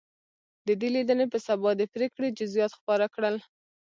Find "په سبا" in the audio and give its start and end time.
1.33-1.69